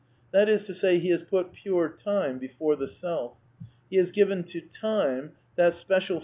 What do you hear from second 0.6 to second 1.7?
to say, he has put